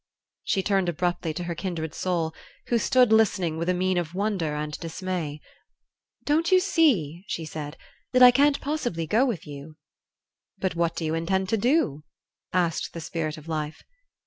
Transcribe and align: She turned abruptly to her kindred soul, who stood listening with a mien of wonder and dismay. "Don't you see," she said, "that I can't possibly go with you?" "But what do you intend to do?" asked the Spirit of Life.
She 0.41 0.63
turned 0.63 0.89
abruptly 0.89 1.31
to 1.35 1.43
her 1.43 1.53
kindred 1.53 1.93
soul, 1.93 2.33
who 2.69 2.79
stood 2.79 3.13
listening 3.13 3.57
with 3.59 3.69
a 3.69 3.73
mien 3.75 3.99
of 3.99 4.15
wonder 4.15 4.55
and 4.55 4.75
dismay. 4.79 5.39
"Don't 6.23 6.51
you 6.51 6.59
see," 6.59 7.23
she 7.27 7.45
said, 7.45 7.77
"that 8.11 8.23
I 8.23 8.31
can't 8.31 8.59
possibly 8.59 9.05
go 9.05 9.27
with 9.27 9.45
you?" 9.45 9.77
"But 10.57 10.73
what 10.75 10.95
do 10.95 11.05
you 11.05 11.13
intend 11.13 11.49
to 11.49 11.55
do?" 11.57 12.03
asked 12.51 12.93
the 12.93 12.99
Spirit 12.99 13.37
of 13.37 13.47
Life. 13.47 13.83